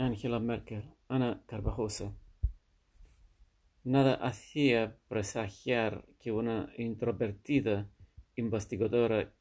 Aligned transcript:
Angela 0.00 0.38
Merkel, 0.38 0.84
Ana 1.08 1.42
Carvajosa. 1.46 2.14
Nada 3.82 4.14
hacía 4.14 4.96
presagiar 5.08 6.04
que 6.20 6.30
una 6.30 6.72
introvertida 6.78 7.90
investigadora 8.36 9.32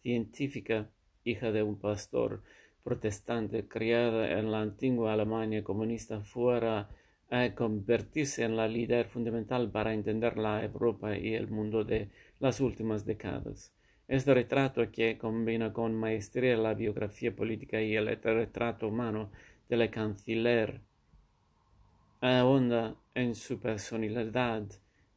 científica, 0.00 0.88
hija 1.22 1.52
de 1.52 1.62
un 1.62 1.78
pastor 1.78 2.42
protestante 2.82 3.68
criada 3.68 4.38
en 4.38 4.50
la 4.50 4.62
antigua 4.62 5.12
Alemania 5.12 5.62
comunista, 5.62 6.22
fuera 6.22 6.88
a 7.28 7.54
convertirse 7.54 8.42
en 8.42 8.56
la 8.56 8.66
líder 8.68 9.08
fundamental 9.08 9.70
para 9.70 9.92
entender 9.92 10.38
la 10.38 10.64
Europa 10.64 11.18
y 11.18 11.34
el 11.34 11.48
mundo 11.48 11.84
de 11.84 12.08
las 12.40 12.60
últimas 12.60 13.04
décadas. 13.04 13.74
Este 14.08 14.32
retrato 14.32 14.90
que 14.90 15.18
combina 15.18 15.74
con 15.74 15.94
maestría 15.94 16.56
la 16.56 16.72
biografía 16.72 17.36
política 17.36 17.82
y 17.82 17.96
el 17.96 18.06
retrato 18.22 18.88
humano 18.88 19.30
de 19.68 19.76
la 19.76 19.90
canciller 19.90 20.80
ahonda 22.20 22.96
en 23.14 23.34
su 23.34 23.60
personalidad 23.60 24.64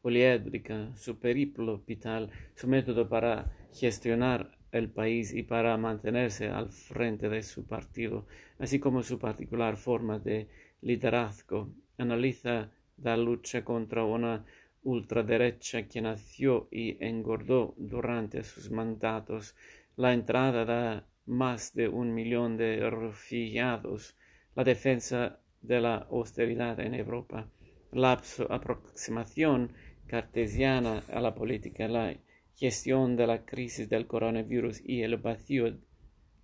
poliédrica, 0.02 0.92
su 0.96 1.18
periplo 1.20 1.80
vital, 1.86 2.30
su 2.56 2.68
método 2.68 3.08
para 3.08 3.52
gestionar 3.74 4.58
el 4.72 4.90
país 4.90 5.34
y 5.34 5.44
para 5.44 5.78
mantenerse 5.78 6.50
al 6.50 6.70
frente 6.70 7.30
de 7.30 7.44
su 7.44 7.66
partido, 7.66 8.26
así 8.60 8.80
como 8.80 9.04
su 9.04 9.20
particular 9.20 9.78
forma 9.78 10.20
de 10.20 10.48
liderazgo. 10.82 11.74
Analiza 11.98 12.70
la 12.98 13.18
lucha 13.18 13.64
contra 13.64 14.04
una 14.04 14.46
ultraderecha 14.84 15.88
que 15.88 16.02
nació 16.02 16.68
y 16.72 16.98
engordó 17.04 17.74
durante 17.78 18.44
sus 18.44 18.70
mandatos, 18.72 19.56
la 19.96 20.14
entrada 20.14 20.66
de 20.66 21.04
más 21.26 21.74
de 21.74 21.90
un 21.90 22.14
millón 22.14 22.58
de 22.58 22.90
refugiados, 22.90 24.16
la 24.58 24.64
defensa 24.64 25.40
de 25.62 25.80
la 25.80 25.98
austeridad 26.10 26.80
en 26.80 26.96
Europa, 26.96 27.48
la 27.92 28.20
aproximación 28.50 29.74
cartesiana 30.08 31.04
a 31.10 31.22
la 31.22 31.36
política, 31.36 31.88
la 31.88 32.18
gestión 32.56 33.16
de 33.18 33.28
la 33.28 33.46
crisis 33.46 33.88
del 33.88 34.08
coronavirus 34.08 34.82
y 34.84 35.04
el 35.04 35.18
vacío 35.18 35.78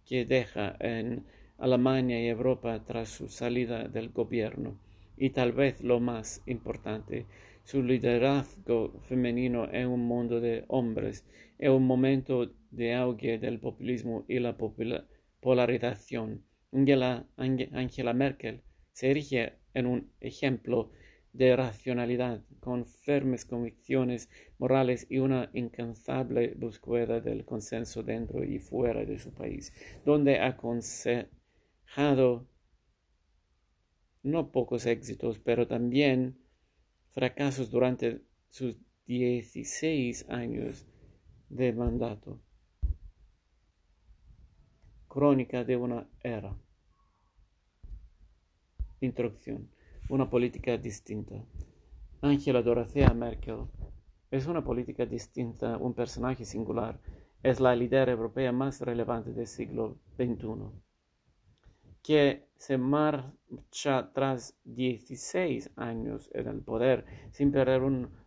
que 0.06 0.26
deja 0.26 0.78
en 0.80 1.26
Alemania 1.58 2.22
y 2.22 2.28
Europa 2.28 2.84
tras 2.86 3.10
su 3.10 3.30
salida 3.30 3.88
del 3.88 4.10
gobierno. 4.10 4.80
Y 5.18 5.32
tal 5.32 5.52
vez 5.52 5.82
lo 5.82 6.00
más 6.00 6.44
importante, 6.46 7.26
su 7.64 7.82
liderazgo 7.82 8.94
femenino 9.10 9.68
en 9.72 9.88
un 9.88 10.02
mundo 10.02 10.40
de 10.40 10.66
hombres, 10.68 11.26
en 11.58 11.72
un 11.72 11.88
momento 11.88 12.54
de 12.70 12.94
auge 12.94 13.40
del 13.40 13.60
populismo 13.60 14.24
y 14.28 14.38
la 14.38 14.56
polarización. 15.42 16.44
Angela, 16.74 17.26
Angela 17.38 18.14
Merkel 18.14 18.64
se 18.92 19.12
erige 19.12 19.60
en 19.74 19.86
un 19.86 20.12
ejemplo 20.20 20.92
de 21.34 21.56
racionalidad, 21.56 22.44
con 22.60 22.86
firmes 22.86 23.46
convicciones 23.46 24.30
morales 24.60 25.08
y 25.10 25.18
una 25.18 25.50
incansable 25.54 26.54
búsqueda 26.56 27.22
del 27.22 27.44
consenso 27.44 28.04
dentro 28.04 28.44
y 28.44 28.60
fuera 28.60 29.04
de 29.04 29.18
su 29.18 29.34
país, 29.34 29.74
donde 30.06 30.40
ha 30.40 30.48
aconsejado 30.48 32.48
no 34.22 34.52
pocos 34.52 34.86
éxitos, 34.86 35.40
pero 35.40 35.68
también 35.68 36.38
fracasos 37.10 37.72
durante 37.72 38.22
sus 38.50 38.78
16 39.08 40.30
años 40.30 40.86
de 41.50 41.74
mandato. 41.74 42.40
Crónica 45.08 45.64
de 45.64 45.76
una 45.76 46.08
era. 46.24 46.63
Introducción. 49.04 49.70
Una 50.08 50.30
política 50.30 50.78
distinta. 50.78 51.36
Angela 52.22 52.62
Dorothea 52.62 53.14
Merkel 53.14 53.66
es 54.32 54.48
una 54.48 54.64
política 54.64 55.06
distinta, 55.06 55.76
un 55.76 55.94
personaje 55.94 56.46
singular. 56.46 57.02
Es 57.44 57.60
la 57.60 57.76
líder 57.76 58.08
europea 58.08 58.54
más 58.54 58.80
relevante 58.80 59.34
del 59.34 59.48
siglo 59.48 59.98
XXI, 60.16 60.72
que 62.02 62.48
se 62.56 62.78
marcha 62.78 64.14
tras 64.14 64.56
16 64.64 65.72
años 65.76 66.30
en 66.34 66.48
el 66.48 66.62
poder 66.62 67.06
sin 67.32 67.52
perder 67.52 67.82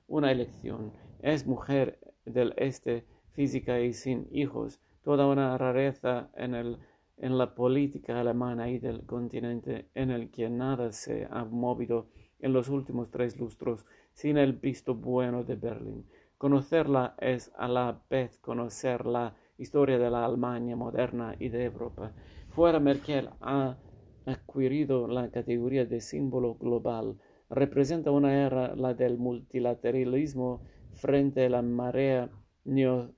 una 0.06 0.30
elección. 0.30 0.92
Es 1.20 1.46
mujer 1.46 1.98
del 2.26 2.52
este, 2.58 3.06
física 3.30 3.80
y 3.80 3.94
sin 3.94 4.28
hijos 4.30 4.78
toda 5.02 5.26
una 5.26 5.56
rareza 5.56 6.28
en, 6.34 6.54
el, 6.54 6.78
en 7.16 7.38
la 7.38 7.54
política 7.54 8.20
alemana 8.20 8.70
y 8.70 8.78
del 8.78 9.06
continente 9.06 9.88
en 9.94 10.10
el 10.10 10.30
que 10.30 10.50
nada 10.50 10.92
se 10.92 11.26
ha 11.30 11.44
movido 11.44 12.08
en 12.38 12.52
los 12.52 12.68
últimos 12.68 13.10
tres 13.10 13.38
lustros 13.38 13.86
sin 14.12 14.36
el 14.36 14.54
visto 14.54 14.94
bueno 14.94 15.44
de 15.44 15.56
Berlín. 15.56 16.06
Conocerla 16.38 17.14
es 17.18 17.52
a 17.56 17.68
la 17.68 18.02
vez 18.10 18.38
conocer 18.38 19.06
la 19.06 19.34
historia 19.58 19.98
de 19.98 20.10
la 20.10 20.24
Alemania 20.24 20.76
moderna 20.76 21.34
y 21.38 21.48
de 21.48 21.64
Europa. 21.64 22.12
Fuera 22.48 22.78
Merkel 22.78 23.30
ha 23.40 23.78
adquirido 24.26 25.08
la 25.08 25.30
categoría 25.30 25.86
de 25.86 26.00
símbolo 26.00 26.54
global. 26.56 27.16
Representa 27.48 28.10
una 28.10 28.46
era, 28.46 28.74
la 28.76 28.92
del 28.92 29.18
multilateralismo, 29.18 30.62
frente 30.90 31.46
a 31.46 31.50
la 31.50 31.62
marea 31.62 32.30
neo 32.64 33.12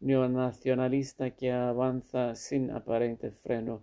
neonacionalista 0.00 1.30
que 1.30 1.52
avanza 1.52 2.34
sin 2.34 2.70
aparente 2.70 3.30
freno, 3.30 3.82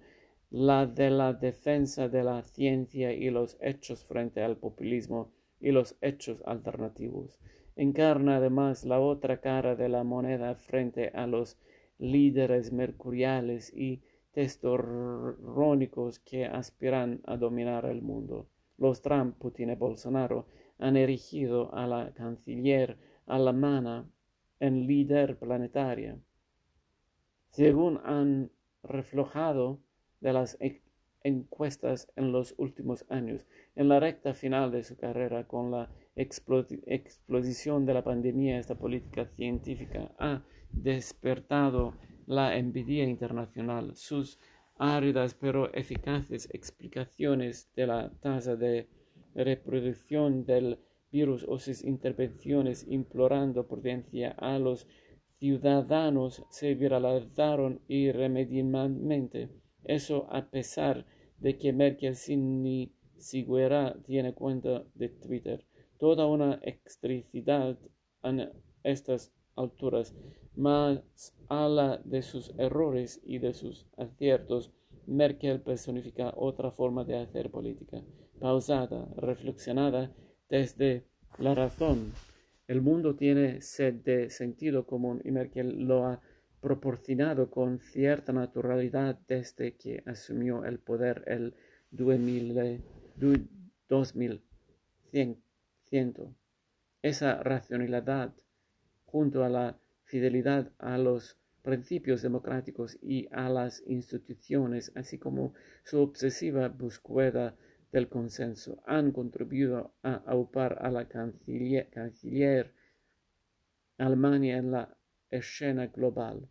la 0.49 0.85
de 0.85 1.09
la 1.09 1.33
defensa 1.33 2.07
de 2.09 2.23
la 2.23 2.43
ciencia 2.43 3.11
y 3.11 3.29
los 3.29 3.57
hechos 3.59 4.05
frente 4.05 4.41
al 4.41 4.57
populismo 4.57 5.31
y 5.59 5.71
los 5.71 5.97
hechos 6.01 6.43
alternativos. 6.45 7.39
Encarna 7.75 8.37
además 8.37 8.85
la 8.85 8.99
otra 8.99 9.41
cara 9.41 9.75
de 9.75 9.89
la 9.89 10.03
moneda 10.03 10.53
frente 10.53 11.09
a 11.09 11.25
los 11.25 11.57
líderes 11.97 12.71
mercuriales 12.71 13.73
y 13.75 14.03
testorónicos 14.31 16.19
que 16.19 16.45
aspiran 16.45 17.21
a 17.25 17.37
dominar 17.37 17.85
el 17.85 18.01
mundo. 18.01 18.47
Los 18.77 19.01
Trump, 19.01 19.37
Putin 19.37 19.71
y 19.71 19.75
Bolsonaro 19.75 20.47
han 20.77 20.97
erigido 20.97 21.73
a 21.73 21.87
la 21.87 22.13
canciller 22.13 22.97
alemana 23.25 24.07
en 24.63 24.87
líder 24.87 25.37
planetaria, 25.37 26.17
según 27.49 27.99
han 28.05 28.49
reflejado 28.81 29.81
de 30.21 30.31
las 30.31 30.57
encuestas 31.21 32.09
en 32.15 32.31
los 32.31 32.55
últimos 32.57 33.03
años. 33.09 33.45
En 33.75 33.89
la 33.89 33.99
recta 33.99 34.33
final 34.33 34.71
de 34.71 34.83
su 34.83 34.95
carrera, 34.95 35.45
con 35.47 35.69
la 35.69 35.89
explosión 36.15 37.85
de 37.85 37.93
la 37.93 38.05
pandemia, 38.05 38.57
esta 38.57 38.75
política 38.75 39.25
científica 39.25 40.15
ha 40.17 40.43
despertado 40.71 41.95
la 42.25 42.55
envidia 42.55 43.03
internacional. 43.03 43.97
Sus 43.97 44.39
áridas 44.77 45.33
pero 45.33 45.73
eficaces 45.73 46.47
explicaciones 46.53 47.69
de 47.75 47.87
la 47.87 48.13
tasa 48.21 48.55
de 48.55 48.87
reproducción 49.35 50.45
del 50.45 50.79
virus 51.13 51.45
o 51.47 51.59
sus 51.59 51.83
intervenciones 51.83 52.85
implorando 52.89 53.67
prudencia 53.67 54.31
a 54.31 54.57
los 54.57 54.87
ciudadanos 55.37 56.43
se 56.49 56.73
viralizaron 56.73 57.81
irremediablemente. 57.87 59.49
Eso 59.83 60.27
a 60.31 60.49
pesar 60.49 61.05
de 61.37 61.57
que 61.59 61.71
Merkel 61.71 62.15
sin 62.15 62.63
ni 62.63 62.95
siquiera 63.17 63.95
tiene 64.05 64.33
cuenta 64.33 64.83
de 64.95 65.09
Twitter. 65.09 65.63
Toda 65.99 66.25
una 66.25 66.59
extricidad 66.63 67.77
en 68.23 68.49
estas 68.83 69.31
alturas, 69.55 70.15
más 70.55 71.01
a 71.47 71.67
la 71.67 71.97
de 72.03 72.21
sus 72.23 72.53
errores 72.57 73.21
y 73.23 73.37
de 73.37 73.53
sus 73.53 73.85
aciertos, 73.97 74.71
Merkel 75.05 75.61
personifica 75.61 76.33
otra 76.35 76.71
forma 76.71 77.03
de 77.03 77.17
hacer 77.17 77.51
política, 77.51 78.01
pausada, 78.39 79.13
reflexionada 79.17 80.11
desde 80.49 81.05
la 81.39 81.55
razón. 81.55 82.13
El 82.67 82.81
mundo 82.81 83.15
tiene 83.15 83.61
sed 83.61 83.95
de 83.95 84.29
sentido 84.29 84.85
común 84.85 85.21
y 85.23 85.31
Merkel 85.31 85.87
lo 85.87 86.05
ha 86.05 86.21
proporcionado 86.61 87.49
con 87.49 87.79
cierta 87.79 88.31
naturalidad 88.31 89.19
desde 89.27 89.75
que 89.75 90.03
asumió 90.05 90.63
el 90.63 90.79
poder 90.79 91.23
el 91.27 91.55
2100. 91.91 92.83
Esa 97.01 97.43
racionalidad, 97.43 98.33
junto 99.05 99.43
a 99.43 99.49
la 99.49 99.77
fidelidad 100.05 100.71
a 100.77 100.97
los 100.97 101.37
principios 101.61 102.21
democráticos 102.21 102.97
y 103.01 103.27
a 103.31 103.49
las 103.49 103.83
instituciones, 103.87 104.91
así 104.95 105.17
como 105.17 105.53
su 105.83 105.99
obsesiva 105.99 106.69
búsqueda 106.69 107.55
del 107.93 108.09
consenso 108.09 108.81
han 108.87 109.11
contribuido 109.11 109.93
a 110.01 110.15
aupar 110.25 110.79
a 110.81 110.89
la 110.89 111.07
canciller, 111.07 112.73
Alemania 113.99 114.57
en 114.57 114.71
la 114.71 114.97
escena 115.29 115.87
global. 115.87 116.49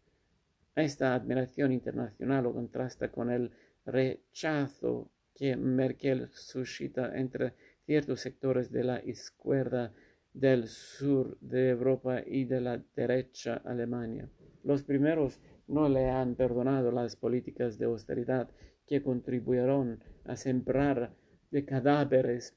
Esta 0.76 1.14
admiración 1.14 1.72
internacional 1.72 2.44
contrasta 2.44 3.10
con 3.10 3.30
el 3.30 3.50
rechazo 3.84 5.10
que 5.34 5.56
Merkel 5.56 6.30
suscita 6.32 7.18
entre 7.18 7.54
ciertos 7.84 8.20
sectores 8.20 8.70
de 8.70 8.84
la 8.84 9.04
izquierda 9.04 9.92
del 10.32 10.68
sur 10.68 11.36
de 11.40 11.70
Europa 11.70 12.22
y 12.24 12.44
de 12.44 12.60
la 12.60 12.78
derecha 12.94 13.60
Alemania. 13.64 14.30
Los 14.62 14.84
primeros 14.84 15.40
no 15.66 15.88
le 15.88 16.08
han 16.08 16.36
perdonado 16.36 16.92
las 16.92 17.16
políticas 17.16 17.78
de 17.78 17.86
austeridad 17.86 18.48
que 18.86 19.02
contribuyeron 19.02 20.04
a 20.24 20.36
sembrar 20.36 21.16
de 21.52 21.64
cadáveres 21.64 22.56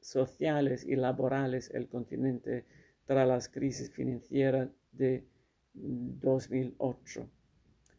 sociales 0.00 0.84
y 0.84 0.96
laborales 0.96 1.70
el 1.72 1.88
continente 1.88 2.64
tras 3.04 3.28
las 3.28 3.48
crisis 3.48 3.90
financieras 3.90 4.70
de 4.92 5.24
2008, 5.74 7.28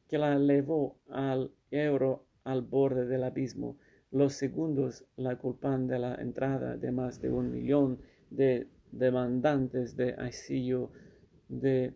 que 0.10 0.18
la 0.18 0.38
llevó 0.38 1.00
al 1.10 1.51
euro 1.72 2.25
al 2.44 2.62
borde 2.63 3.06
del 3.06 3.24
abismo. 3.24 3.78
Los 4.12 4.34
segundos 4.34 5.06
la 5.16 5.38
culpan 5.38 5.88
de 5.88 6.00
la 6.00 6.16
entrada 6.16 6.75
de 6.75 6.92
más 6.92 7.22
de 7.22 7.30
un 7.30 7.51
millón 7.51 8.00
de 8.30 8.68
demandantes 8.92 9.95
de 9.95 10.13
asilo 10.13 10.92
de 11.48 11.94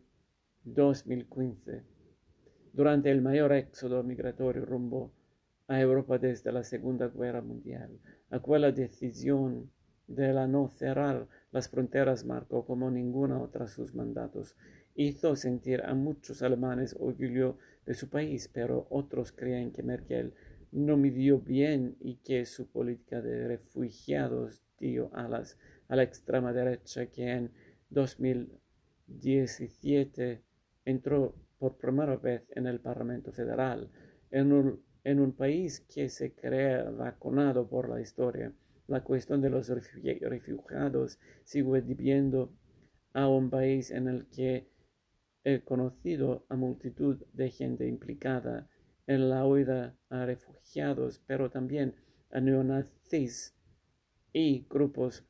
2015, 0.64 1.84
durante 2.74 3.10
el 3.10 3.22
mayor 3.22 3.54
éxodo 3.54 4.04
migratorio 4.04 4.66
rumbo 4.66 5.12
a 5.72 5.80
Europa 5.80 6.18
desde 6.18 6.52
la 6.52 6.64
Segunda 6.64 7.08
Guerra 7.08 7.42
Mundial. 7.42 7.98
Aquella 8.30 8.74
decisión 8.74 9.72
de 10.06 10.34
la 10.34 10.46
no 10.46 10.68
cerrar 10.68 11.30
las 11.54 11.70
fronteras 11.70 12.26
marcó 12.26 12.66
como 12.66 12.92
ninguna 12.92 13.42
otra 13.42 13.68
sus 13.68 13.96
mandatos. 13.96 14.58
Hizo 14.96 15.34
sentir 15.38 15.82
a 15.86 15.94
muchos 15.94 16.44
alemanes 16.44 16.94
orgullo 17.00 17.58
de 17.86 17.94
su 17.94 18.10
país, 18.10 18.50
pero 18.54 18.86
otros 18.90 19.32
creen 19.32 19.72
que 19.72 19.82
Merkel 19.82 20.34
no 20.74 20.98
midió 20.98 21.40
bien 21.40 21.96
y 22.02 22.18
que 22.18 22.44
su 22.44 22.68
política 22.68 23.22
de 23.22 23.48
refugiados 23.48 24.62
dio 24.78 25.10
alas 25.16 25.58
a 25.88 25.96
la 25.96 26.04
extrema 26.04 26.52
derecha 26.52 27.06
que 27.06 27.32
en 27.32 27.50
2017 27.92 30.42
entró 30.84 31.34
por 31.58 31.78
primera 31.78 32.18
vez 32.18 32.44
en 32.58 32.68
el 32.68 32.82
Parlamento 32.82 33.32
Federal, 33.32 33.90
en 34.32 34.52
un, 34.52 34.91
en 35.03 35.19
un 35.19 35.31
país 35.33 35.81
que 35.94 36.09
se 36.09 36.33
cree 36.33 36.83
vacunado 36.83 37.68
por 37.68 37.89
la 37.89 38.01
historia. 38.01 38.53
La 38.88 39.03
cuestión 39.03 39.42
de 39.42 39.50
los 39.50 39.69
refugiados 39.69 41.19
sigue 41.44 41.81
viviendo 41.81 42.53
a 43.13 43.27
un 43.27 43.50
país 43.50 43.92
en 43.92 44.07
el 44.07 44.27
que 44.27 44.68
he 45.44 45.62
conocido 45.62 46.45
a 46.50 46.56
multitud 46.56 47.18
de 47.33 47.50
gente 47.50 47.88
implicada 47.88 48.69
en 49.07 49.30
la 49.30 49.45
huida 49.45 49.98
a 50.09 50.25
refugiados, 50.25 51.19
pero 51.25 51.50
también 51.50 51.95
a 52.31 52.39
neonazis 52.39 53.56
y 54.33 54.65
grupos 54.69 55.25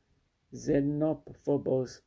xenófobos 0.52 2.04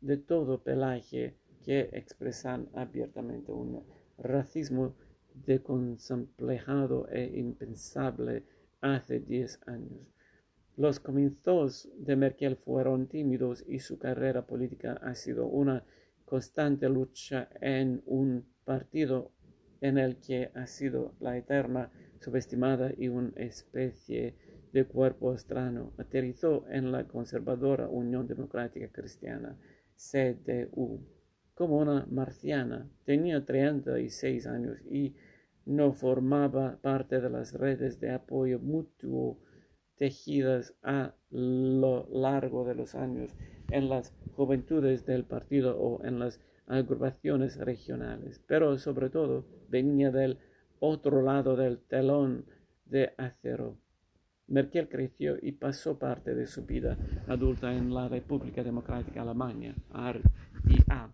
de 0.00 0.16
todo 0.18 0.62
pelaje 0.62 1.38
que 1.64 1.88
expresan 1.92 2.68
abiertamente 2.74 3.50
un 3.50 3.84
racismo 4.18 4.94
descomplejado 5.44 7.08
e 7.08 7.38
impensable 7.38 8.44
hace 8.80 9.20
diez 9.20 9.60
años. 9.66 10.06
Los 10.76 11.00
comienzos 11.00 11.88
de 11.96 12.14
Merkel 12.16 12.56
fueron 12.56 13.08
tímidos 13.08 13.64
y 13.66 13.80
su 13.80 13.98
carrera 13.98 14.46
política 14.46 14.92
ha 15.02 15.14
sido 15.14 15.46
una 15.46 15.84
constante 16.24 16.88
lucha 16.88 17.48
en 17.60 18.02
un 18.06 18.46
partido 18.64 19.32
en 19.80 19.98
el 19.98 20.18
que 20.20 20.50
ha 20.54 20.66
sido 20.66 21.14
la 21.20 21.36
eterna 21.36 21.90
subestimada 22.20 22.92
y 22.96 23.08
una 23.08 23.32
especie 23.36 24.36
de 24.72 24.84
cuerpo 24.84 25.32
extraño. 25.32 25.92
Aterrizó 25.98 26.64
en 26.68 26.92
la 26.92 27.08
conservadora 27.08 27.88
Unión 27.88 28.26
Democrática 28.26 28.88
Cristiana, 28.88 29.56
CDU 29.96 31.00
como 31.58 31.78
una 31.78 32.06
marciana. 32.08 32.88
Tenía 33.04 33.44
36 33.44 34.46
años 34.46 34.78
y 34.88 35.16
no 35.68 35.92
formaba 35.92 36.78
parte 36.80 37.20
de 37.20 37.28
las 37.28 37.52
redes 37.52 38.00
de 38.00 38.10
apoyo 38.10 38.58
mutuo 38.58 39.38
tejidas 39.96 40.74
a 40.82 41.14
lo 41.30 42.08
largo 42.10 42.64
de 42.64 42.74
los 42.74 42.94
años 42.94 43.36
en 43.70 43.90
las 43.90 44.14
juventudes 44.34 45.04
del 45.04 45.24
partido 45.24 45.78
o 45.78 46.02
en 46.04 46.18
las 46.18 46.40
agrupaciones 46.66 47.58
regionales, 47.58 48.42
pero 48.46 48.78
sobre 48.78 49.10
todo 49.10 49.44
venía 49.68 50.10
del 50.10 50.38
otro 50.80 51.20
lado 51.20 51.54
del 51.54 51.78
telón 51.80 52.46
de 52.86 53.12
acero. 53.18 53.76
Merkel 54.46 54.88
creció 54.88 55.36
y 55.40 55.52
pasó 55.52 55.98
parte 55.98 56.34
de 56.34 56.46
su 56.46 56.64
vida 56.64 56.96
adulta 57.26 57.74
en 57.74 57.92
la 57.92 58.08
República 58.08 58.62
Democrática 58.62 59.20
Alemania, 59.20 59.74
RDA, 59.92 61.12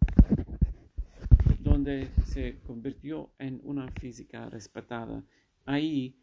donde 1.74 2.08
se 2.24 2.60
convirtió 2.60 3.32
en 3.36 3.60
una 3.64 3.90
física 3.90 4.48
respetada. 4.48 5.24
Ahí 5.64 6.16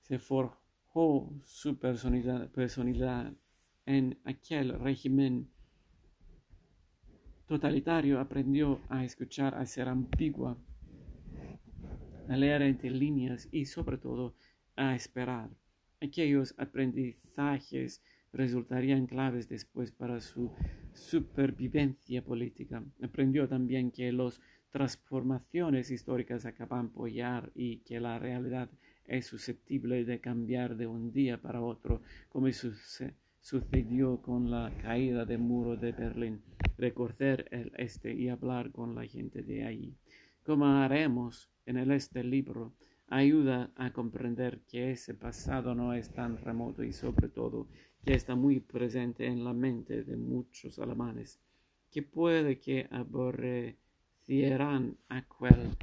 se 0.00 0.18
forjó 0.18 1.30
su 1.44 1.78
personalidad, 1.78 3.34
en 3.84 4.18
aquel 4.24 4.78
régimen 4.80 5.50
totalitario 7.46 8.18
aprendió 8.18 8.80
a 8.88 9.04
escuchar, 9.04 9.54
a 9.56 9.66
ser 9.66 9.88
ambigua, 9.88 10.56
a 12.30 12.36
leer 12.38 12.62
entre 12.62 12.88
líneas 12.90 13.50
y 13.52 13.66
sobre 13.66 13.98
todo 13.98 14.34
a 14.74 14.94
esperar. 14.94 15.50
Aquellos 16.00 16.54
aprendizajes 16.56 18.02
resultarían 18.32 19.06
claves 19.06 19.50
después 19.50 19.92
para 19.92 20.18
su 20.22 20.50
supervivencia 20.94 22.22
política. 22.22 22.82
Aprendió 23.02 23.48
también 23.48 23.90
que 23.90 24.12
las 24.12 24.40
transformaciones 24.70 25.90
históricas 25.90 26.46
acaban 26.46 26.88
por 26.88 27.02
apoyar 27.02 27.50
y 27.54 27.78
que 27.78 28.00
la 28.00 28.18
realidad 28.18 28.70
es 29.06 29.26
susceptible 29.26 30.04
de 30.04 30.20
cambiar 30.20 30.76
de 30.76 30.86
un 30.86 31.12
día 31.12 31.40
para 31.40 31.60
otro, 31.60 32.02
como 32.28 32.48
sucedió 32.50 34.22
con 34.22 34.50
la 34.50 34.72
caída 34.80 35.24
del 35.24 35.40
muro 35.40 35.76
de 35.76 35.92
Berlín 35.92 36.42
recorrer 36.78 37.48
el 37.50 37.72
este 37.76 38.14
y 38.14 38.28
hablar 38.28 38.70
con 38.70 38.94
la 38.94 39.06
gente 39.06 39.42
de 39.42 39.64
ahí. 39.64 39.94
Como 40.44 40.66
haremos 40.66 41.50
en 41.66 41.76
el 41.76 41.92
este 41.92 42.24
libro, 42.24 42.74
ayuda 43.08 43.70
a 43.76 43.92
comprender 43.92 44.60
que 44.68 44.92
ese 44.92 45.14
pasado 45.14 45.74
no 45.74 45.92
es 45.92 46.10
tan 46.12 46.38
remoto 46.38 46.82
y 46.82 46.92
sobre 46.92 47.28
todo 47.28 47.68
que 48.02 48.14
está 48.14 48.34
muy 48.34 48.60
presente 48.60 49.26
en 49.26 49.44
la 49.44 49.52
mente 49.52 50.02
de 50.02 50.16
muchos 50.16 50.78
alemanes, 50.78 51.38
que 51.90 52.02
puede 52.02 52.58
que 52.58 52.88
aborrecieran 52.90 54.96
aquel 55.08 55.76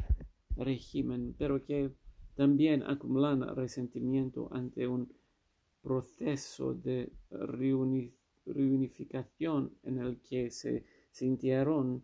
régimen, 0.58 1.36
pero 1.38 1.64
que 1.64 1.92
también 2.36 2.84
acumulan 2.84 3.56
resentimiento 3.56 4.50
ante 4.52 4.88
un 4.88 5.14
proceso 5.82 6.74
de 6.74 7.12
reunificación 8.46 9.78
en 9.84 10.00
el 10.00 10.20
que 10.22 10.52
se 10.52 10.84
sintieron 11.12 12.04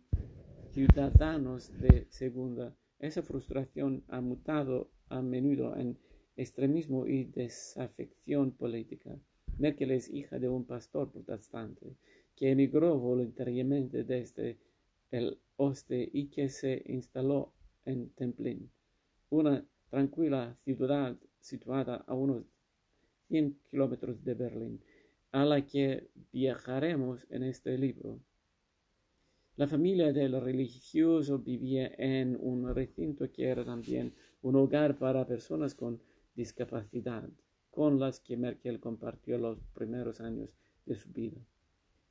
ciudadanos 0.72 1.78
de 1.78 2.06
segunda. 2.08 2.74
Esa 2.98 3.22
frustración 3.22 4.02
ha 4.08 4.22
mutado 4.22 4.90
a 5.08 5.20
menudo 5.20 5.76
en 5.76 5.98
extremismo 6.36 7.06
y 7.06 7.24
desafección 7.24 8.52
política. 8.52 9.18
Merkel 9.58 9.90
es 9.92 10.10
hija 10.10 10.38
de 10.38 10.48
un 10.48 10.64
pastor 10.64 11.10
protestante 11.10 11.96
que 12.34 12.50
emigró 12.50 12.98
voluntariamente 12.98 14.04
desde 14.04 14.58
el 15.10 15.38
oeste 15.56 16.08
y 16.12 16.26
que 16.26 16.48
se 16.50 16.82
instaló 16.86 17.52
en 17.86 18.10
Templin, 18.10 18.70
una 19.30 19.64
tranquila 19.88 20.56
ciudad 20.64 21.16
situada 21.40 21.96
a 22.06 22.14
unos 22.14 22.44
100 23.28 23.58
kilómetros 23.64 24.22
de 24.24 24.34
Berlín, 24.34 24.80
a 25.32 25.44
la 25.44 25.64
que 25.64 26.08
viajaremos 26.32 27.26
en 27.30 27.44
este 27.44 27.78
libro. 27.78 28.20
La 29.56 29.66
familia 29.66 30.12
del 30.12 30.38
religioso 30.40 31.38
vivía 31.38 31.90
en 31.96 32.36
un 32.38 32.74
recinto 32.74 33.30
que 33.32 33.44
era 33.44 33.64
también 33.64 34.12
un 34.42 34.56
hogar 34.56 34.98
para 34.98 35.26
personas 35.26 35.74
con 35.74 35.98
discapacidad, 36.34 37.26
con 37.76 38.00
las 38.00 38.20
que 38.20 38.38
Merkel 38.38 38.80
compartió 38.80 39.36
los 39.36 39.58
primeros 39.74 40.22
años 40.22 40.48
de 40.86 40.94
su 40.94 41.10
vida. 41.10 41.36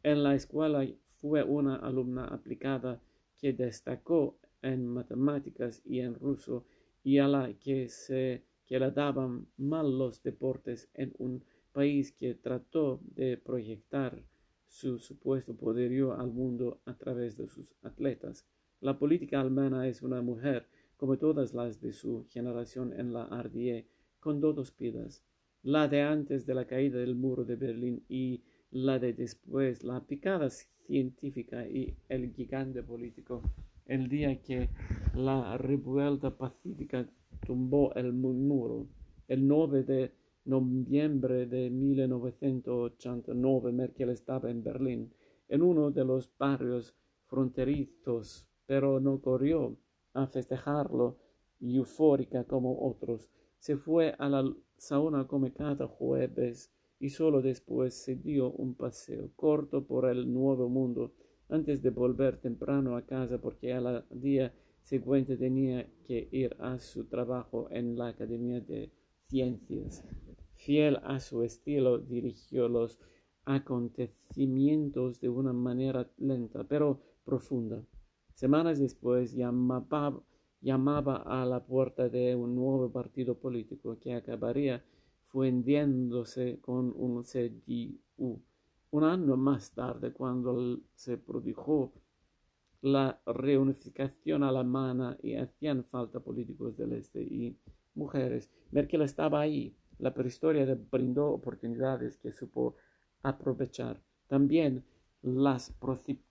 En 0.04 0.22
la 0.22 0.36
escuela 0.36 0.88
fue 1.16 1.42
una 1.42 1.78
alumna 1.78 2.26
aplicada 2.26 3.02
que 3.40 3.52
destacó 3.52 4.38
en 4.62 4.86
matemáticas 4.86 5.82
y 5.84 6.02
en 6.02 6.14
ruso 6.14 6.66
y 7.04 7.18
a 7.18 7.28
la 7.28 7.52
que 7.54 7.90
se 7.90 8.44
que 8.68 8.80
le 8.80 8.92
daban 8.92 9.48
mal 9.58 9.98
los 9.98 10.22
deportes 10.22 10.88
en 10.94 11.16
un 11.18 11.44
país 11.72 12.12
que 12.12 12.36
trató 12.36 13.02
de 13.16 13.36
proyectar 13.38 14.22
su 14.68 15.00
supuesto 15.00 15.56
poderío 15.56 16.14
al 16.14 16.32
mundo 16.32 16.80
a 16.86 16.96
través 16.96 17.38
de 17.38 17.48
sus 17.48 17.74
atletas. 17.82 18.46
La 18.82 19.00
política 19.00 19.42
alemana 19.42 19.88
es 19.88 20.04
una 20.04 20.22
mujer, 20.22 20.68
como 20.96 21.18
todas 21.18 21.56
las 21.56 21.82
de 21.82 21.92
su 21.92 22.24
generación 22.30 22.94
en 22.94 23.14
la 23.14 23.26
RDA, 23.26 23.84
con 24.20 24.40
dos 24.40 24.76
vidas, 24.78 25.24
la 25.66 25.88
de 25.88 26.02
antes 26.04 26.46
de 26.46 26.54
la 26.54 26.66
caída 26.66 27.00
del 27.00 27.16
muro 27.16 27.44
de 27.44 27.56
Berlín 27.56 28.04
y 28.08 28.44
la 28.70 29.00
de 29.00 29.14
después, 29.14 29.84
la 29.84 30.00
picada 30.00 30.52
científica 30.52 31.68
y 31.68 31.98
el 32.08 32.32
gigante 32.34 32.84
político. 32.84 33.42
El 33.88 34.08
día 34.08 34.40
que 34.44 34.70
la 35.16 35.58
revuelta 35.58 36.38
pacífica 36.38 37.10
tumbó 37.44 37.96
el 37.96 38.14
muro, 38.14 38.86
el 39.28 39.48
9 39.48 39.84
de 39.84 40.12
noviembre 40.46 41.48
de 41.48 41.72
1989, 41.72 43.72
Merkel 43.72 44.10
estaba 44.10 44.52
en 44.52 44.62
Berlín, 44.62 45.12
en 45.50 45.64
uno 45.64 45.90
de 45.90 46.06
los 46.06 46.30
barrios 46.38 46.94
fronterizos, 47.24 48.48
pero 48.68 49.00
no 49.00 49.20
corrió 49.20 49.76
a 50.14 50.28
festejarlo 50.28 51.18
eufórica 51.60 52.44
como 52.44 52.88
otros. 52.88 53.32
Se 53.58 53.78
fue 53.78 54.14
a 54.20 54.30
la 54.30 54.44
sauna 54.78 55.28
como 55.28 55.52
cada 55.54 55.88
jueves 55.88 56.72
y 57.00 57.10
solo 57.10 57.42
después 57.42 57.94
se 57.94 58.16
dio 58.16 58.52
un 58.52 58.76
paseo 58.76 59.30
corto 59.36 59.86
por 59.86 60.10
el 60.10 60.32
nuevo 60.34 60.70
mundo 60.70 61.14
antes 61.50 61.82
de 61.82 61.90
volver 61.90 62.38
temprano 62.38 62.96
a 62.96 63.06
casa 63.06 63.40
porque 63.40 63.74
al 63.74 64.06
día 64.10 64.54
siguiente 64.84 65.38
tenía 65.38 65.88
que 66.06 66.28
ir 66.32 66.56
a 66.60 66.78
su 66.78 67.06
trabajo 67.06 67.68
en 67.72 67.98
la 67.98 68.10
Academia 68.10 68.62
de 68.62 68.92
Ciencias. 69.28 70.04
Fiel 70.54 70.98
a 71.04 71.20
su 71.20 71.44
estilo, 71.44 71.98
dirigió 72.00 72.70
los 72.70 73.00
acontecimientos 73.44 75.20
de 75.22 75.30
una 75.30 75.54
manera 75.54 76.10
lenta 76.18 76.64
pero 76.64 77.02
profunda. 77.24 77.84
Semanas 78.34 78.80
después 78.80 79.34
llamaba, 79.34 80.22
llamaba 80.66 81.18
a 81.18 81.46
la 81.46 81.64
puerta 81.64 82.10
de 82.10 82.36
un 82.36 82.56
nuevo 82.56 82.92
partido 82.92 83.38
político 83.38 84.00
que 84.00 84.16
acabaría 84.16 84.84
fundiéndose 85.26 86.60
con 86.60 86.92
un 86.98 87.24
CDU. 87.24 88.42
Un 88.90 89.04
año 89.04 89.38
más 89.38 89.72
tarde, 89.74 90.12
cuando 90.12 90.80
se 90.96 91.20
produjo 91.20 91.94
la 92.82 93.22
reunificación 93.28 94.42
alemana 94.42 95.16
y 95.22 95.36
hacían 95.36 95.84
falta 95.84 96.20
políticos 96.20 96.76
del 96.76 96.94
este 96.94 97.22
y 97.22 97.56
mujeres, 97.94 98.50
Merkel 98.72 99.04
estaba 99.04 99.42
ahí. 99.42 99.76
La 100.00 100.16
prehistoria 100.16 100.66
le 100.66 100.74
brindó 100.74 101.28
oportunidades 101.28 102.18
que 102.18 102.32
supo 102.32 102.76
aprovechar. 103.22 104.02
También 104.28 104.84
las 105.22 105.72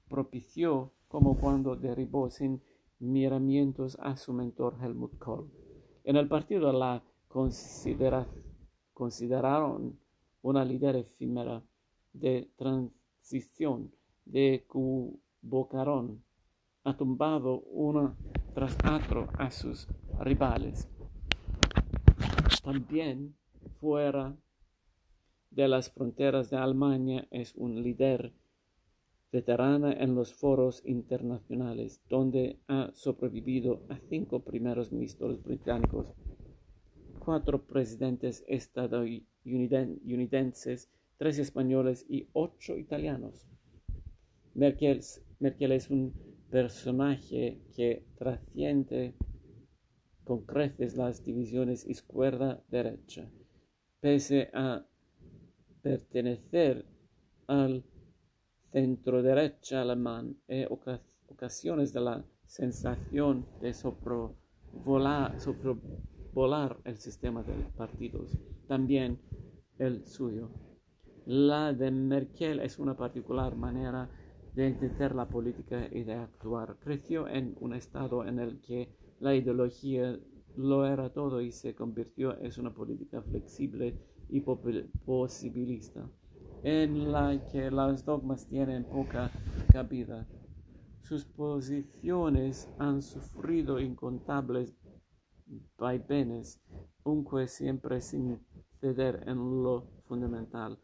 propició 0.09 0.93
como 1.07 1.38
cuando 1.38 1.76
derribó 1.76 2.29
sin 2.31 2.61
miramientos 3.04 3.96
a 4.00 4.16
su 4.16 4.32
mentor 4.32 4.76
Helmut 4.82 5.18
Kohl. 5.18 5.50
En 6.04 6.16
el 6.16 6.26
partido 6.28 6.73
la 6.73 7.02
consideraron 8.92 9.99
una 10.42 10.64
líder 10.64 10.96
efímera 10.96 11.62
de 12.12 12.50
transición 12.56 13.92
de 14.25 14.64
Cubocarón, 14.66 16.23
ha 16.84 16.96
tumbado 16.96 17.61
uno 17.61 18.16
tras 18.54 18.76
otro 18.84 19.28
a 19.38 19.50
sus 19.50 19.88
rivales. 20.20 20.88
También 22.62 23.34
fuera 23.80 24.37
de 25.50 25.68
las 25.68 25.90
fronteras 25.90 26.50
de 26.50 26.56
Alemania 26.56 27.26
es 27.30 27.54
un 27.56 27.82
líder 27.82 28.32
veterana 29.35 29.93
en 29.93 30.14
los 30.14 30.33
foros 30.33 30.81
internacionales, 30.87 32.00
donde 32.09 32.61
ha 32.69 32.93
sobrevivido 32.95 33.85
a 33.88 33.99
cinco 34.09 34.45
primeros 34.45 34.93
ministros 34.93 35.43
británicos, 35.43 36.14
cuatro 37.19 37.67
presidentes 37.67 38.45
estadounidenses, 38.47 40.88
tres 41.17 41.41
españoles 41.41 42.07
y 42.09 42.29
ocho 42.33 42.79
italianos. 42.79 43.49
Merkel, 44.55 45.00
es 45.73 45.91
un 45.91 46.14
personaje 46.49 47.61
que 47.75 48.07
trasciende 48.14 49.17
con 50.23 50.47
creces 50.47 50.97
las 50.97 51.25
divisiones 51.25 51.85
izquierda-derecha, 51.88 53.29
pese 54.00 54.49
a 54.55 54.87
pertenecer 55.83 56.87
al 57.49 57.83
centro-derecha 58.75 59.83
alemán 59.83 60.37
e 60.49 60.66
ocasiones 61.28 61.93
de 61.93 62.00
la 62.00 62.25
sensación 62.45 63.47
de 63.61 63.73
sobrevolar, 63.73 65.38
sobrevolar 65.38 66.81
el 66.83 66.97
sistema 66.97 67.45
de 67.45 67.54
partidos, 67.76 68.37
también 68.66 69.21
el 69.78 70.04
suyo. 70.04 70.50
La 71.25 71.73
de 71.73 71.93
Merkel 71.93 72.59
es 72.59 72.81
una 72.81 72.97
particular 72.97 73.54
manera 73.54 74.11
de 74.57 74.66
entender 74.66 75.14
la 75.14 75.28
política 75.28 75.88
y 75.90 76.02
de 76.02 76.14
actuar. 76.14 76.76
Creció 76.81 77.28
en 77.28 77.57
un 77.61 77.75
estado 77.75 78.26
en 78.26 78.40
el 78.40 78.61
que 78.61 78.93
la 79.21 79.37
ideología 79.37 80.19
lo 80.57 80.85
era 80.85 81.12
todo 81.12 81.40
y 81.40 81.52
se 81.52 81.76
convirtió 81.76 82.37
en 82.40 82.50
una 82.59 82.75
política 82.75 83.23
flexible 83.23 83.97
y 84.28 84.40
posibilista, 84.40 86.11
en 86.64 87.12
la 87.12 87.38
que 87.52 87.71
los 87.71 88.06
dogmas 88.06 88.47
tienen 88.47 88.85
poca 88.85 89.30
cabida. 89.71 90.26
Sus 91.02 91.26
posiciones 91.26 92.71
han 92.78 93.02
sufrido 93.02 93.78
incontables 93.78 94.75
vaivenes, 95.76 96.62
aunque 97.04 97.49
siempre 97.49 98.00
sin 98.00 98.40
ceder 98.80 99.23
en 99.26 99.62
lo 99.62 99.90
fundamental. 100.06 100.80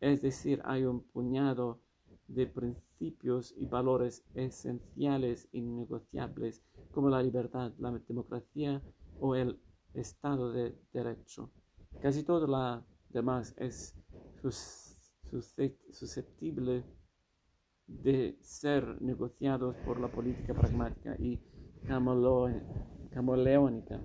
Es 0.00 0.20
decir, 0.20 0.60
hay 0.64 0.84
un 0.84 1.04
puñado 1.04 1.80
de 2.26 2.48
principios 2.48 3.54
y 3.56 3.66
valores 3.66 4.24
esenciales 4.34 5.48
innegociables 5.52 6.60
como 6.90 7.08
la 7.08 7.22
libertad, 7.22 7.72
la 7.78 7.92
democracia 8.08 8.82
o 9.20 9.36
el 9.36 9.60
Estado 9.94 10.50
de 10.50 10.76
Derecho. 10.92 11.52
Casi 12.02 12.24
todo 12.24 12.48
lo 12.48 12.84
demás 13.10 13.54
es 13.58 13.94
susceptible 15.90 16.84
de 17.86 18.38
ser 18.40 19.00
negociados 19.02 19.76
por 19.78 20.00
la 20.00 20.10
política 20.10 20.54
pragmática 20.54 21.16
y 21.18 21.40
camaleónica. 23.12 24.00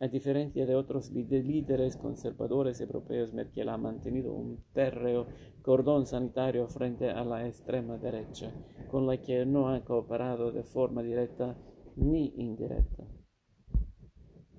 A 0.00 0.06
diferencia 0.06 0.64
de 0.64 0.76
otros 0.76 1.10
líderes 1.10 1.96
conservadores 1.96 2.80
europeos, 2.80 3.32
Merkel 3.32 3.68
ha 3.68 3.76
mantenido 3.76 4.32
un 4.32 4.62
férreo 4.72 5.26
cordón 5.62 6.06
sanitario 6.06 6.68
frente 6.68 7.10
a 7.10 7.24
la 7.24 7.48
extrema 7.48 7.96
derecha, 7.98 8.52
con 8.90 9.08
la 9.08 9.20
que 9.20 9.44
no 9.44 9.70
ha 9.70 9.84
cooperado 9.84 10.52
de 10.52 10.62
forma 10.62 11.02
directa 11.02 11.56
ni 11.96 12.32
indirecta. 12.36 13.17